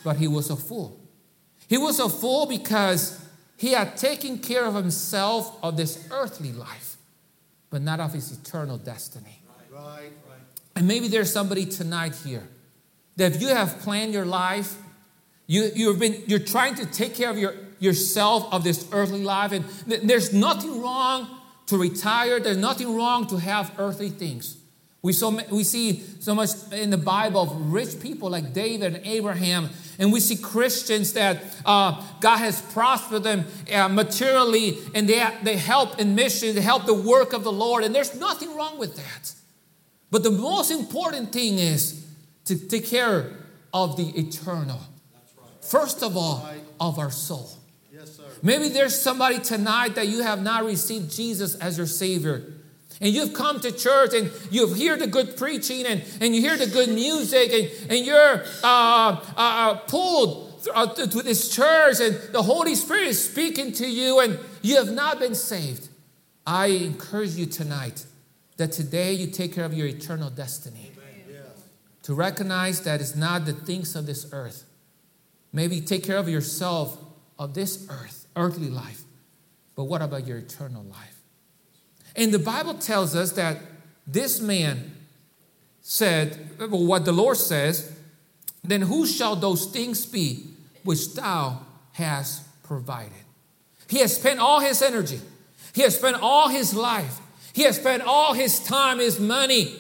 [0.02, 0.98] but he was a fool.
[1.68, 3.23] He was a fool because
[3.56, 6.96] he had taken care of himself of this earthly life,
[7.70, 9.42] but not of his eternal destiny.
[9.70, 10.12] Right, right.
[10.76, 12.46] And maybe there's somebody tonight here
[13.16, 14.76] that if you have planned your life,
[15.46, 19.52] you, you've been, you're trying to take care of your yourself of this earthly life.
[19.52, 21.28] And th- there's nothing wrong
[21.66, 24.56] to retire, there's nothing wrong to have earthly things.
[25.04, 29.06] We, so, we see so much in the Bible of rich people like David and
[29.06, 35.22] Abraham, and we see Christians that uh, God has prospered them uh, materially, and they,
[35.42, 38.78] they help in mission, they help the work of the Lord, and there's nothing wrong
[38.78, 39.34] with that.
[40.10, 42.02] But the most important thing is
[42.46, 43.30] to take care
[43.74, 44.80] of the eternal.
[45.60, 46.48] First of all,
[46.80, 47.50] of our soul.
[48.42, 52.53] Maybe there's somebody tonight that you have not received Jesus as your Savior.
[53.04, 56.56] And you've come to church and you've heard the good preaching and, and you hear
[56.56, 62.14] the good music and, and you're uh, uh, uh pulled uh, to this church and
[62.32, 65.90] the Holy Spirit is speaking to you and you have not been saved.
[66.46, 68.06] I encourage you tonight
[68.56, 70.90] that today you take care of your eternal destiny.
[72.04, 74.64] To recognize that it's not the things of this earth.
[75.52, 76.98] Maybe take care of yourself
[77.38, 79.02] of this earth earthly life,
[79.76, 81.13] but what about your eternal life?
[82.16, 83.58] And the Bible tells us that
[84.06, 84.92] this man
[85.80, 87.92] said, well, what the Lord says,
[88.62, 90.46] then who shall those things be
[90.82, 91.60] which thou
[91.92, 93.12] hast provided?
[93.88, 95.20] He has spent all his energy,
[95.74, 97.18] he has spent all his life,
[97.52, 99.76] he has spent all his time, his money,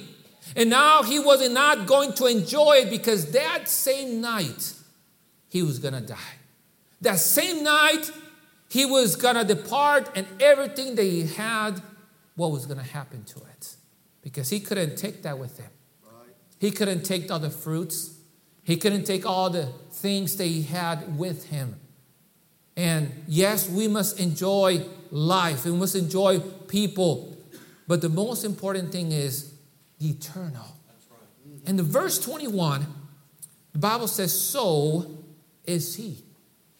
[0.56, 4.74] and now he was not going to enjoy it because that same night
[5.48, 6.16] he was to die.
[7.00, 8.10] That same night,
[8.68, 11.80] he was to depart, and everything that he had,
[12.36, 13.76] what was going to happen to it?
[14.22, 15.70] Because he couldn't take that with him.
[16.58, 18.18] He couldn't take all the fruits,
[18.62, 21.78] he couldn't take all the things that he had with him.
[22.76, 27.36] And yes, we must enjoy life, we must enjoy people,
[27.86, 29.54] but the most important thing is
[29.98, 30.66] the eternal.
[31.44, 31.76] And mm-hmm.
[31.76, 32.86] the verse 21,
[33.72, 35.18] the Bible says, So
[35.64, 36.24] is he.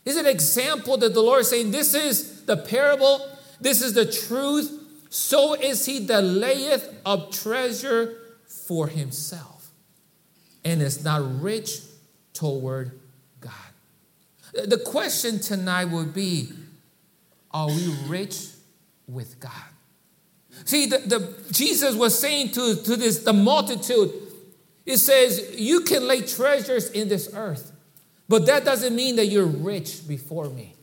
[0.05, 3.21] Is an example that the Lord is saying, This is the parable,
[3.61, 4.81] this is the truth.
[5.15, 8.17] So is he that layeth up treasure
[8.49, 9.71] for himself
[10.65, 11.79] and is not rich
[12.33, 12.99] toward
[13.41, 13.53] God.
[14.53, 16.49] The question tonight would be
[17.53, 18.49] Are we rich
[19.07, 19.53] with God?
[20.65, 24.13] See, the, the, Jesus was saying to, to this the multitude,
[24.85, 27.71] it says, You can lay treasures in this earth,
[28.29, 30.75] but that doesn't mean that you're rich before me.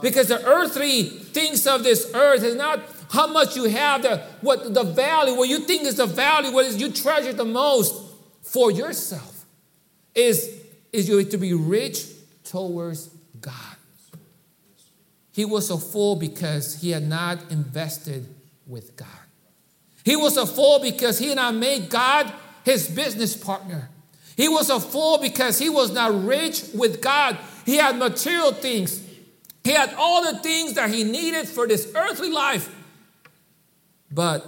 [0.00, 2.80] Because the earthly things of this earth is not
[3.12, 6.64] how much you have, the, what the value, what you think is the value, what
[6.64, 7.94] is you treasure the most
[8.40, 9.44] for yourself,
[10.14, 10.58] is,
[10.94, 12.06] is you to be rich
[12.44, 13.76] towards God.
[15.30, 18.26] He was a fool because he had not invested
[18.66, 19.08] with God.
[20.04, 22.32] He was a fool because he had not made God
[22.64, 23.90] his business partner.
[24.38, 27.36] He was a fool because he was not rich with God.
[27.66, 29.02] He had material things,
[29.64, 32.78] he had all the things that he needed for this earthly life.
[34.14, 34.46] But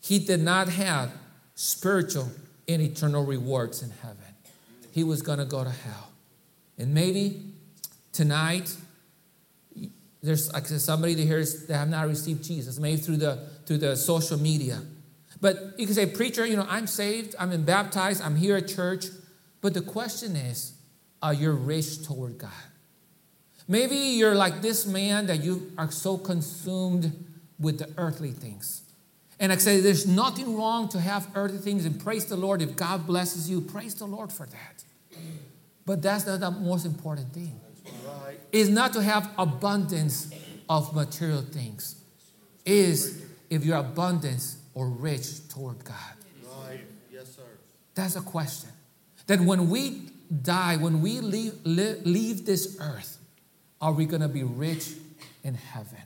[0.00, 1.12] he did not have
[1.54, 2.28] spiritual
[2.66, 4.16] and eternal rewards in heaven.
[4.92, 6.10] He was going to go to hell.
[6.78, 7.52] And maybe
[8.12, 8.74] tonight,
[10.22, 13.96] there's like somebody that hears that have not received Jesus, maybe through the through the
[13.96, 14.80] social media.
[15.40, 18.68] But you can say, preacher, you know, I'm saved, I'm in baptized, I'm here at
[18.68, 19.06] church.
[19.62, 20.72] But the question is,
[21.22, 22.50] are you rich toward God?
[23.68, 27.29] Maybe you're like this man that you are so consumed
[27.60, 28.82] with the earthly things.
[29.38, 32.60] And I say, there's nothing wrong to have earthly things, and praise the Lord.
[32.60, 34.84] If God blesses you, praise the Lord for that.
[35.86, 37.58] But that's not the most important thing.
[38.06, 38.38] Right.
[38.52, 40.30] Is not to have abundance
[40.68, 41.96] of material things.
[42.64, 45.96] Is if your abundance or rich toward God.
[46.66, 46.80] Right.
[47.10, 47.42] Yes, sir.
[47.94, 48.70] That's a question.
[49.26, 50.10] That when we
[50.42, 53.18] die, when we leave, leave this earth,
[53.80, 54.90] are we going to be rich
[55.42, 55.98] in heaven?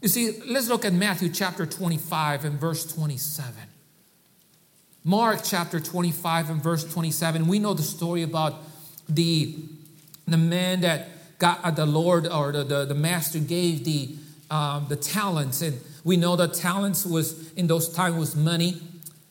[0.00, 3.54] You see, let's look at Matthew chapter 25 and verse 27.
[5.04, 7.48] Mark chapter 25 and verse 27.
[7.48, 8.54] We know the story about
[9.08, 9.56] the,
[10.26, 14.14] the man that got uh, the Lord or the, the, the master gave the,
[14.50, 15.62] um, the talents.
[15.62, 18.80] And we know that talents was in those times was money.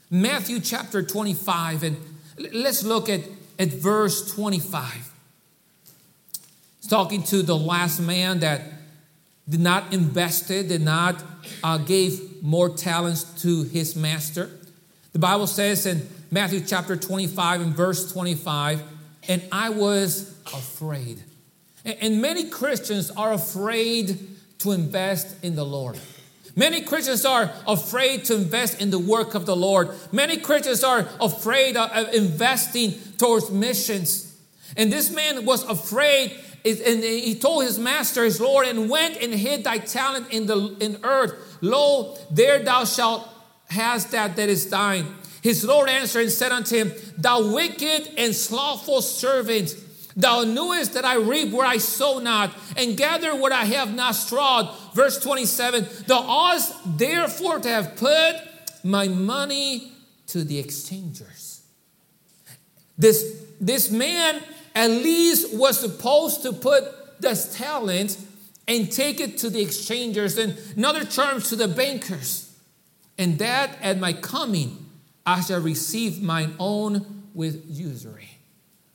[0.10, 1.97] Matthew chapter 25, and
[2.53, 3.21] let's look at,
[3.60, 5.13] at verse 25.
[6.80, 8.62] It's talking to the last man that
[9.49, 11.23] did not invest it, did not
[11.63, 14.49] uh, gave more talents to his master.
[15.13, 18.83] The Bible says in Matthew chapter 25 and verse 25,
[19.29, 21.23] and I was afraid.
[21.86, 24.19] And many Christians are afraid
[24.60, 25.97] to invest in the Lord.
[26.55, 29.89] Many Christians are afraid to invest in the work of the Lord.
[30.12, 34.36] Many Christians are afraid of investing towards missions.
[34.75, 36.36] And this man was afraid,
[36.67, 40.75] and he told his master, his Lord, and went and hid thy talent in the
[40.80, 41.58] in earth.
[41.62, 43.27] Lo, there thou shalt
[43.69, 45.06] has that that is thine.
[45.41, 49.75] His Lord answered and said unto him, Thou wicked and slothful servant,
[50.15, 54.15] thou knewest that I reap where I sow not, and gather where I have not
[54.15, 54.75] strawed.
[54.93, 58.36] Verse 27 Thou oughtest therefore to have put
[58.84, 59.91] my money
[60.27, 61.62] to the exchangers.
[62.97, 64.41] This, this man
[64.77, 66.83] at least was supposed to put
[67.19, 68.17] this talent
[68.67, 72.55] and take it to the exchangers, and in other terms, to the bankers.
[73.17, 74.85] And that at my coming,
[75.25, 78.29] I shall receive mine own with usury.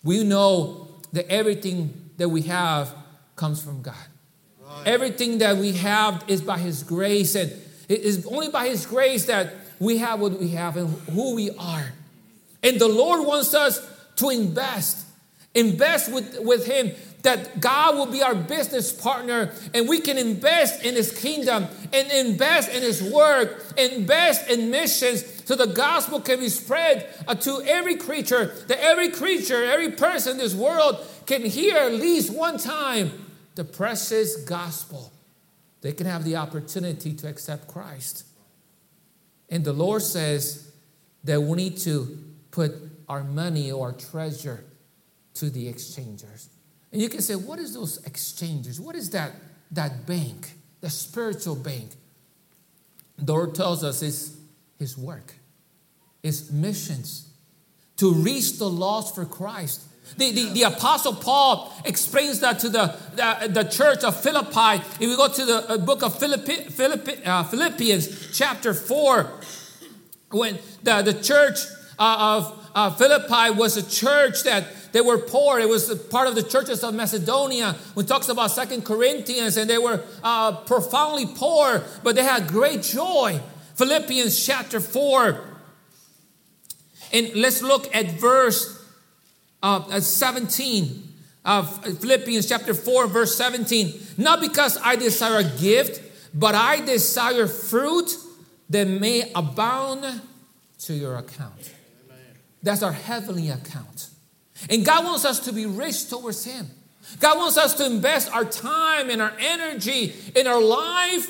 [0.05, 2.95] We know that everything that we have
[3.35, 3.95] comes from God.
[4.61, 4.87] Right.
[4.87, 7.51] Everything that we have is by His grace, and
[7.89, 11.51] it is only by His grace that we have what we have and who we
[11.51, 11.93] are.
[12.63, 13.85] And the Lord wants us
[14.17, 15.07] to invest,
[15.55, 16.93] invest with, with Him
[17.23, 22.11] that God will be our business partner and we can invest in His kingdom and
[22.11, 27.63] invest in His work, invest in missions so the gospel can be spread uh, to
[27.67, 32.59] every creature, that every creature, every person in this world can hear at least one
[32.59, 35.13] time the precious gospel.
[35.81, 38.27] They can have the opportunity to accept Christ.
[39.49, 40.73] And the Lord says
[41.25, 42.19] that we need to
[42.51, 42.73] put
[43.09, 44.65] our money or our treasure
[45.35, 46.49] to the exchangers.
[46.93, 48.81] And you can say, what is those exchangers?
[48.81, 49.33] What is that,
[49.71, 51.91] that bank, the spiritual bank?
[53.19, 54.37] The Lord tells us it's
[54.79, 55.35] his work,
[56.23, 57.29] it's missions
[57.97, 59.83] to reach the lost for Christ.
[60.17, 64.83] The, the, the, Apostle Paul explains that to the, the, the, church of Philippi.
[64.95, 69.31] If we go to the uh, book of Philippi, Philippi, uh, Philippians, chapter 4,
[70.33, 71.61] when the, the church
[71.99, 75.59] uh, of uh, Philippi was a church that they were poor.
[75.59, 77.75] It was part of the churches of Macedonia.
[77.95, 82.83] When talks about Second Corinthians, and they were uh, profoundly poor, but they had great
[82.83, 83.41] joy.
[83.75, 85.41] Philippians chapter 4.
[87.13, 88.83] And let's look at verse
[89.63, 91.09] uh, 17
[91.45, 93.93] of Philippians chapter 4, verse 17.
[94.19, 96.03] Not because I desire a gift,
[96.35, 98.17] but I desire fruit
[98.71, 100.23] that may abound
[100.81, 101.73] to your account.
[102.63, 104.09] That's our heavenly account.
[104.71, 106.67] And God wants us to be rich towards Him.
[107.21, 111.29] God wants us to invest our time and our energy in our life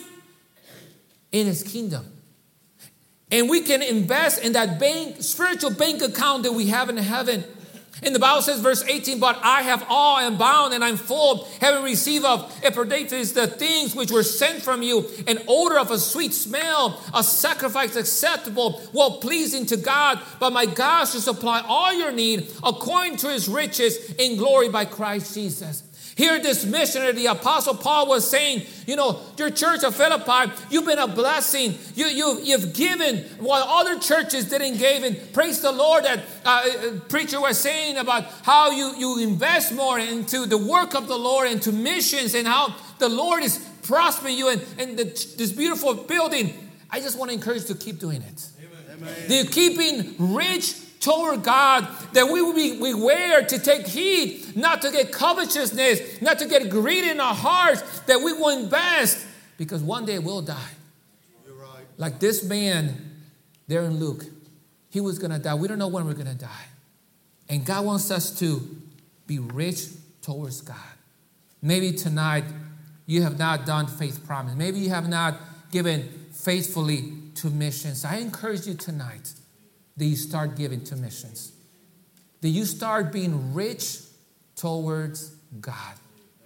[1.33, 2.07] in His kingdom.
[3.31, 7.45] And we can invest in that bank, spiritual bank account that we have in heaven.
[8.03, 11.45] And the Bible says, verse 18, but I have all, am bound, and I'm full,
[11.61, 15.99] having received of Epaphroditus the things which were sent from you, an odor of a
[15.99, 20.21] sweet smell, a sacrifice acceptable, well pleasing to God.
[20.41, 24.85] But my God shall supply all your need according to his riches in glory by
[24.85, 25.85] Christ Jesus.
[26.15, 30.85] Here, this missionary, the Apostle Paul was saying, you know, your church of Philippi, you've
[30.85, 31.75] been a blessing.
[31.95, 35.03] You, you, you've given while other churches didn't give.
[35.05, 39.73] And praise the Lord that uh, uh, preacher was saying about how you, you invest
[39.73, 44.37] more into the work of the Lord, into missions, and how the Lord is prospering
[44.37, 46.53] you and, and the, this beautiful building.
[46.91, 48.49] I just want to encourage you to keep doing it.
[48.93, 49.15] Amen.
[49.29, 54.91] They're keeping rich toward God that we will be beware to take heed, not to
[54.91, 59.27] get covetousness, not to get greed in our hearts, that we will invest
[59.59, 60.71] because one day we'll die.
[61.47, 61.85] Right.
[61.99, 63.19] Like this man
[63.67, 64.25] there in Luke,
[64.91, 65.55] he was going to die.
[65.55, 66.67] We don't know when we're going to die.
[67.49, 68.63] And God wants us to
[69.27, 69.87] be rich
[70.23, 70.77] towards God.
[71.61, 72.45] Maybe tonight
[73.07, 74.55] you have not done faith promise.
[74.55, 75.37] Maybe you have not
[75.73, 78.05] given faithfully to missions.
[78.05, 79.33] I encourage you tonight
[79.97, 81.53] that you start giving to missions.
[82.41, 83.99] That you start being rich
[84.57, 85.95] towards God.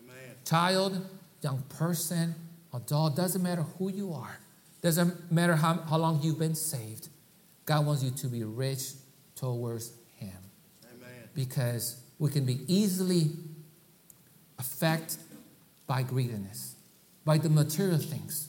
[0.03, 0.34] Amen.
[0.44, 1.07] Child,
[1.42, 2.34] young person,
[2.74, 4.38] adult, doesn't matter who you are,
[4.82, 7.09] doesn't matter how, how long you've been saved.
[7.64, 8.92] God wants you to be rich
[9.34, 10.36] towards Him.
[10.94, 11.28] Amen.
[11.34, 13.30] Because we can be easily
[14.59, 15.18] affected
[15.86, 16.74] by greediness,
[17.24, 18.49] by the material things,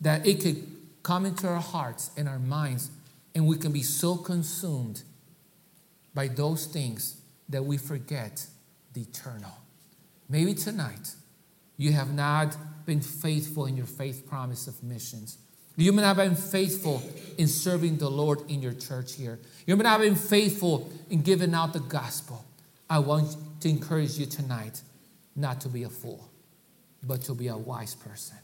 [0.00, 0.64] that it could
[1.02, 2.90] come into our hearts and our minds
[3.34, 5.02] and we can be so consumed
[6.14, 8.46] by those things that we forget
[8.92, 9.52] the eternal.
[10.28, 11.14] Maybe tonight
[11.76, 12.56] you have not
[12.86, 15.38] been faithful in your faith promise of missions.
[15.76, 17.02] You may not have been faithful
[17.38, 19.38] in serving the Lord in your church here.
[19.66, 22.44] You may not have been faithful in giving out the gospel.
[22.90, 24.82] I want to encourage you tonight
[25.36, 26.28] not to be a fool,
[27.02, 28.38] but to be a wise person.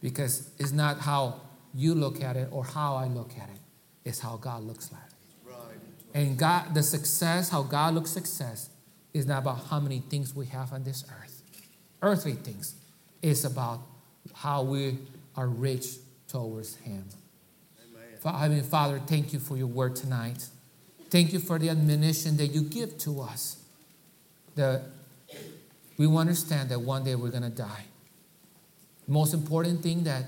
[0.00, 1.40] Because it's not how
[1.74, 3.63] you look at it or how I look at it
[4.04, 5.56] is how God looks like.
[5.56, 5.78] Right.
[6.12, 8.70] And God, the success, how God looks success,
[9.12, 11.42] is not about how many things we have on this earth,
[12.02, 12.74] earthly things.
[13.22, 13.80] It's about
[14.34, 14.98] how we
[15.36, 15.86] are rich
[16.28, 17.04] towards Him.
[17.80, 18.18] Amen.
[18.24, 20.48] I mean, Father, thank you for your word tonight.
[21.10, 23.62] Thank you for the admonition that you give to us.
[24.56, 24.82] That
[25.96, 27.84] we understand that one day we're going to die.
[29.06, 30.24] most important thing that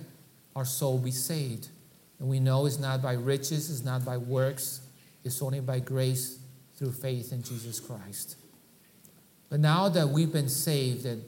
[0.54, 1.68] our soul be saved.
[2.18, 4.80] And we know it's not by riches, it's not by works,
[5.24, 6.38] it's only by grace
[6.76, 8.36] through faith in Jesus Christ.
[9.50, 11.22] But now that we've been saved, and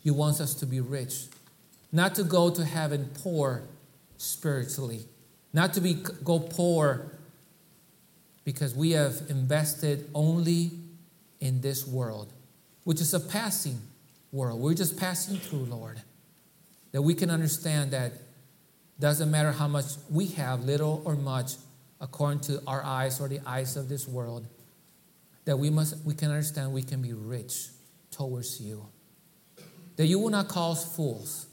[0.00, 1.26] He wants us to be rich,
[1.90, 3.64] not to go to heaven poor
[4.16, 5.04] spiritually,
[5.52, 5.94] not to be
[6.24, 7.12] go poor
[8.44, 10.72] because we have invested only
[11.40, 12.32] in this world,
[12.84, 13.80] which is a passing
[14.32, 14.60] world.
[14.60, 16.00] We're just passing through, Lord.
[16.92, 18.12] That we can understand that
[19.02, 21.54] doesn't matter how much we have, little or much,
[22.00, 24.46] according to our eyes or the eyes of this world,
[25.44, 27.66] that we must we can understand we can be rich
[28.12, 28.86] towards you.
[29.96, 31.48] That you will not call us fools,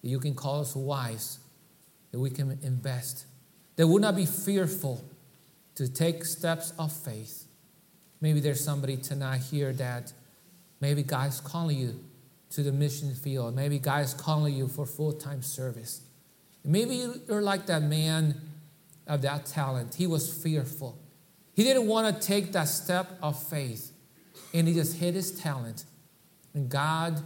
[0.00, 1.38] that you can call us wise,
[2.12, 3.26] that we can invest.
[3.76, 5.04] That will not be fearful
[5.74, 7.44] to take steps of faith.
[8.22, 10.14] Maybe there's somebody tonight here that
[10.80, 12.00] maybe God's calling you
[12.52, 13.54] to the mission field.
[13.54, 16.00] Maybe God is calling you for full time service.
[16.66, 18.40] Maybe you're like that man
[19.06, 19.94] of that talent.
[19.94, 20.98] He was fearful.
[21.54, 23.92] He didn't want to take that step of faith
[24.52, 25.84] and he just hid his talent.
[26.54, 27.22] And God,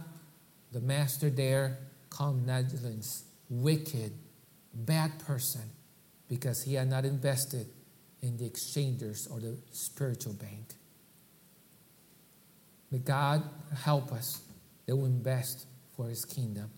[0.71, 1.79] the master there,
[2.09, 4.13] called negligence, wicked,
[4.73, 5.61] bad person,
[6.27, 7.67] because he had not invested
[8.21, 10.75] in the exchangers or the spiritual bank.
[12.91, 13.43] May God
[13.83, 14.41] help us
[14.85, 15.65] that we invest
[15.95, 16.69] for his kingdom.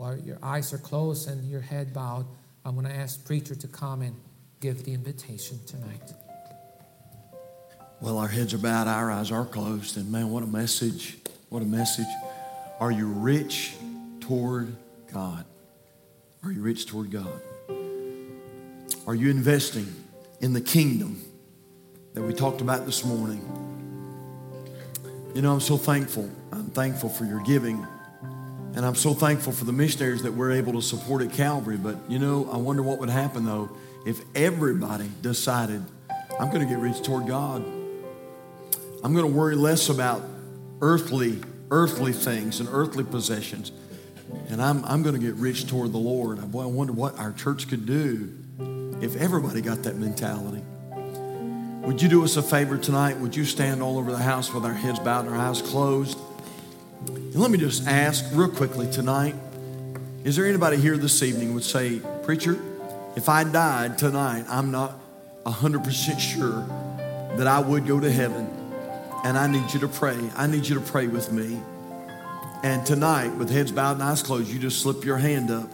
[0.00, 2.24] While your eyes are closed and your head bowed,
[2.64, 4.16] I'm going to ask preacher to come and
[4.58, 6.14] give the invitation tonight.
[8.00, 11.18] Well, our heads are bowed, our eyes are closed, and man, what a message!
[11.50, 12.06] What a message!
[12.80, 13.74] Are you rich
[14.20, 14.74] toward
[15.12, 15.44] God?
[16.44, 17.42] Are you rich toward God?
[19.06, 19.86] Are you investing
[20.40, 21.22] in the kingdom
[22.14, 23.42] that we talked about this morning?
[25.34, 26.30] You know, I'm so thankful.
[26.52, 27.86] I'm thankful for your giving.
[28.74, 31.76] And I'm so thankful for the missionaries that we're able to support at Calvary.
[31.76, 33.70] But, you know, I wonder what would happen, though,
[34.06, 35.82] if everybody decided,
[36.38, 37.64] I'm going to get rich toward God.
[39.02, 40.22] I'm going to worry less about
[40.80, 41.40] earthly,
[41.70, 43.72] earthly things and earthly possessions.
[44.48, 46.38] And I'm, I'm going to get rich toward the Lord.
[46.52, 48.32] Boy, I wonder what our church could do
[49.02, 50.62] if everybody got that mentality.
[51.86, 53.16] Would you do us a favor tonight?
[53.16, 56.18] Would you stand all over the house with our heads bowed and our eyes closed?
[57.40, 59.34] Let me just ask real quickly tonight
[60.24, 62.58] is there anybody here this evening would say, Preacher,
[63.16, 65.00] if I died tonight, I'm not
[65.46, 66.66] 100% sure
[67.38, 68.46] that I would go to heaven.
[69.24, 70.18] And I need you to pray.
[70.36, 71.58] I need you to pray with me.
[72.62, 75.72] And tonight, with heads bowed and eyes closed, you just slip your hand up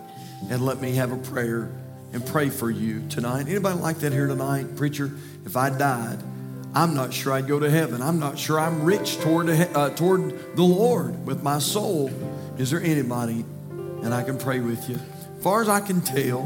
[0.48, 1.68] and let me have a prayer
[2.12, 3.48] and pray for you tonight.
[3.48, 4.76] Anybody like that here tonight?
[4.76, 5.10] Preacher,
[5.44, 6.20] if I died,
[6.76, 8.02] I'm not sure I'd go to heaven.
[8.02, 12.10] I'm not sure I'm rich toward, uh, toward the Lord with my soul.
[12.58, 13.46] Is there anybody?
[14.02, 15.00] And I can pray with you.
[15.40, 16.42] Far as I can tell,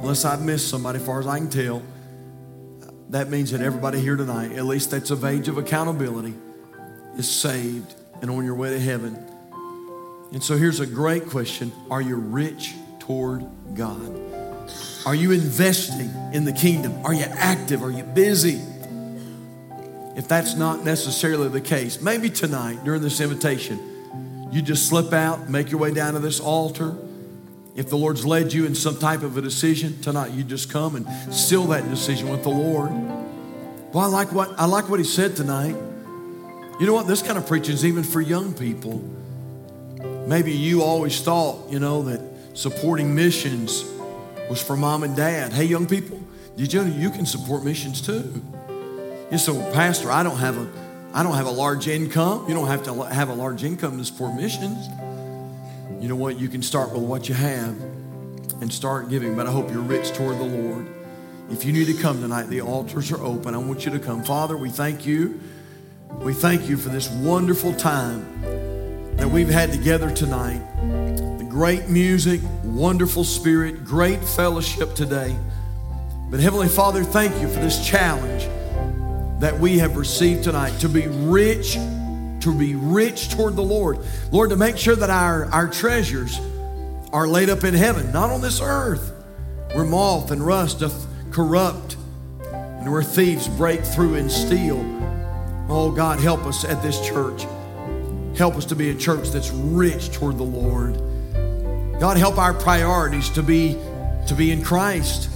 [0.00, 1.84] unless I've missed somebody, far as I can tell,
[3.10, 6.34] that means that everybody here tonight, at least that's of age of accountability,
[7.16, 9.14] is saved and on your way to heaven.
[10.32, 13.46] And so here's a great question Are you rich toward
[13.76, 14.20] God?
[15.06, 17.06] Are you investing in the kingdom?
[17.06, 17.84] Are you active?
[17.84, 18.60] Are you busy?
[20.16, 25.48] If that's not necessarily the case, maybe tonight during this invitation, you just slip out,
[25.48, 26.96] make your way down to this altar.
[27.74, 30.94] If the Lord's led you in some type of a decision tonight, you just come
[30.94, 32.90] and seal that decision with the Lord.
[33.92, 35.74] Well, I like what I like what he said tonight.
[36.78, 37.08] You know what?
[37.08, 39.02] This kind of preaching is even for young people.
[40.26, 42.20] Maybe you always thought, you know, that
[42.54, 43.84] supporting missions
[44.48, 45.52] was for mom and dad.
[45.52, 46.20] Hey, young people,
[46.56, 48.42] did you know you can support missions too?
[49.34, 50.70] And so, Pastor, I don't have a
[51.12, 52.44] I don't have a large income.
[52.46, 54.86] You don't have to have a large income to support missions.
[56.00, 56.38] You know what?
[56.38, 57.76] You can start with what you have
[58.60, 59.34] and start giving.
[59.34, 60.86] But I hope you're rich toward the Lord.
[61.50, 63.56] If you need to come tonight, the altars are open.
[63.56, 64.22] I want you to come.
[64.22, 65.40] Father, we thank you.
[66.20, 68.40] We thank you for this wonderful time
[69.16, 70.62] that we've had together tonight
[71.38, 75.34] The great music, wonderful spirit, great fellowship today.
[76.30, 78.48] But Heavenly Father, thank you for this challenge
[79.40, 83.98] that we have received tonight to be rich, to be rich toward the Lord.
[84.30, 86.40] Lord, to make sure that our, our treasures
[87.12, 89.12] are laid up in heaven, not on this earth,
[89.72, 91.96] where moth and rust doth corrupt
[92.52, 94.78] and where thieves break through and steal.
[95.68, 97.46] Oh God, help us at this church.
[98.36, 101.00] Help us to be a church that's rich toward the Lord.
[102.00, 103.78] God, help our priorities to be
[104.26, 105.30] to be in Christ.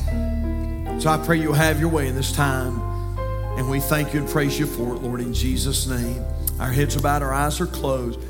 [1.01, 2.88] So I pray you'll have your way in this time.
[3.59, 6.25] And we thank you and praise you for it, Lord, in Jesus' name.
[6.61, 8.21] Our heads are bowed, our eyes are closed.